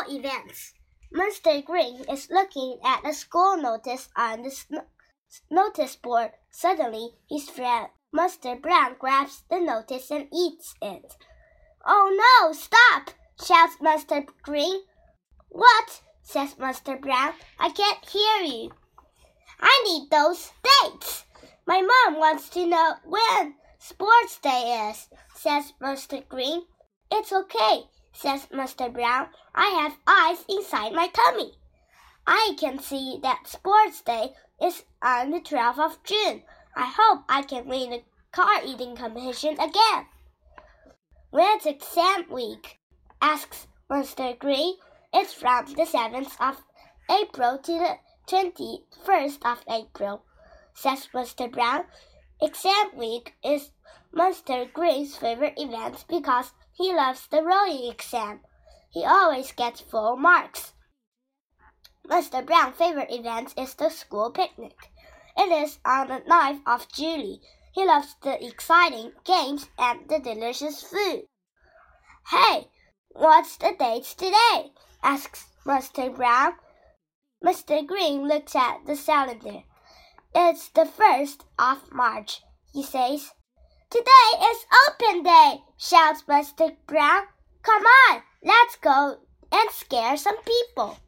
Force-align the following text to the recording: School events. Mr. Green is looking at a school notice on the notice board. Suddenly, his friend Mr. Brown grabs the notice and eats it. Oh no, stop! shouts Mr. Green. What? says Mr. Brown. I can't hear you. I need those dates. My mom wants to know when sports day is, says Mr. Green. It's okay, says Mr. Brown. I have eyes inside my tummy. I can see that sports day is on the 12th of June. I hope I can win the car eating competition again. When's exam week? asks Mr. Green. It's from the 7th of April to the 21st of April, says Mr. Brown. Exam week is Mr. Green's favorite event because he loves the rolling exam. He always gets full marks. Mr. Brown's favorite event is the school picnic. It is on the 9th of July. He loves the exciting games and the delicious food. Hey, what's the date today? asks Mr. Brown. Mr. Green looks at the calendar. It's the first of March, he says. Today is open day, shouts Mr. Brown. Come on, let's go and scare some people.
School 0.00 0.16
events. 0.16 0.72
Mr. 1.12 1.62
Green 1.62 2.04
is 2.08 2.30
looking 2.30 2.78
at 2.82 3.04
a 3.04 3.12
school 3.12 3.56
notice 3.58 4.08
on 4.16 4.42
the 4.42 4.84
notice 5.50 5.96
board. 5.96 6.30
Suddenly, 6.50 7.10
his 7.28 7.50
friend 7.50 7.88
Mr. 8.14 8.60
Brown 8.60 8.96
grabs 8.98 9.42
the 9.50 9.60
notice 9.60 10.10
and 10.10 10.28
eats 10.32 10.74
it. 10.80 11.16
Oh 11.84 12.08
no, 12.16 12.52
stop! 12.52 13.10
shouts 13.44 13.76
Mr. 13.76 14.26
Green. 14.42 14.82
What? 15.50 16.02
says 16.22 16.54
Mr. 16.54 16.98
Brown. 16.98 17.34
I 17.58 17.68
can't 17.70 18.08
hear 18.08 18.42
you. 18.42 18.70
I 19.60 19.82
need 19.84 20.10
those 20.10 20.50
dates. 20.82 21.26
My 21.66 21.82
mom 21.82 22.18
wants 22.18 22.48
to 22.50 22.66
know 22.66 22.94
when 23.04 23.56
sports 23.78 24.38
day 24.38 24.88
is, 24.90 25.08
says 25.34 25.74
Mr. 25.82 26.26
Green. 26.26 26.62
It's 27.10 27.32
okay, 27.32 27.84
says 28.12 28.46
Mr. 28.46 28.92
Brown. 28.92 29.28
I 29.54 29.68
have 29.82 29.98
eyes 30.06 30.44
inside 30.48 30.92
my 30.92 31.08
tummy. 31.08 31.52
I 32.26 32.54
can 32.58 32.78
see 32.78 33.18
that 33.22 33.46
sports 33.46 34.02
day 34.02 34.34
is 34.60 34.84
on 35.02 35.30
the 35.30 35.40
12th 35.40 35.78
of 35.78 36.02
June. 36.04 36.42
I 36.76 36.92
hope 36.96 37.24
I 37.28 37.42
can 37.42 37.66
win 37.66 37.90
the 37.90 38.02
car 38.32 38.60
eating 38.64 38.96
competition 38.96 39.54
again. 39.54 40.06
When's 41.30 41.66
exam 41.66 42.26
week? 42.30 42.78
asks 43.20 43.66
Mr. 43.90 44.38
Green. 44.38 44.76
It's 45.12 45.34
from 45.34 45.66
the 45.66 45.82
7th 45.82 46.36
of 46.40 46.62
April 47.10 47.58
to 47.58 47.72
the 47.72 47.98
21st 48.28 49.38
of 49.44 49.64
April, 49.68 50.24
says 50.74 51.08
Mr. 51.12 51.50
Brown. 51.50 51.84
Exam 52.40 52.96
week 52.96 53.34
is 53.44 53.72
Mr. 54.14 54.72
Green's 54.72 55.16
favorite 55.16 55.54
event 55.56 56.04
because 56.08 56.52
he 56.80 56.94
loves 56.94 57.26
the 57.26 57.42
rolling 57.42 57.90
exam. 57.92 58.40
He 58.90 59.04
always 59.04 59.52
gets 59.52 59.82
full 59.82 60.16
marks. 60.16 60.72
Mr. 62.06 62.44
Brown's 62.44 62.76
favorite 62.76 63.10
event 63.10 63.52
is 63.58 63.74
the 63.74 63.90
school 63.90 64.30
picnic. 64.30 64.90
It 65.36 65.52
is 65.52 65.78
on 65.84 66.08
the 66.08 66.20
9th 66.20 66.62
of 66.66 66.90
July. 66.90 67.36
He 67.74 67.84
loves 67.84 68.16
the 68.22 68.42
exciting 68.44 69.12
games 69.24 69.68
and 69.78 70.08
the 70.08 70.20
delicious 70.20 70.82
food. 70.82 71.24
Hey, 72.28 72.68
what's 73.10 73.58
the 73.58 73.74
date 73.78 74.04
today? 74.16 74.72
asks 75.02 75.48
Mr. 75.66 76.16
Brown. 76.16 76.54
Mr. 77.44 77.86
Green 77.86 78.26
looks 78.26 78.56
at 78.56 78.86
the 78.86 78.96
calendar. 78.96 79.64
It's 80.34 80.70
the 80.70 80.86
first 80.86 81.44
of 81.58 81.92
March, 81.92 82.40
he 82.72 82.82
says. 82.82 83.32
Today 83.90 84.30
is 84.40 84.66
open 84.88 85.22
day, 85.24 85.62
shouts 85.80 86.22
Mr. 86.28 86.76
Brown. 86.86 87.22
Come 87.62 87.82
on, 88.10 88.22
let's 88.44 88.76
go 88.76 89.16
and 89.50 89.70
scare 89.70 90.16
some 90.18 90.36
people. 90.42 90.98